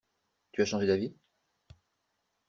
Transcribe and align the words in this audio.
Tu 0.51 0.63
as 0.63 0.65
changé 0.65 0.87
d’avis? 0.87 1.13